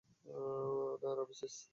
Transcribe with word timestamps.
না, 1.01 1.09
রামেসিস। 1.15 1.55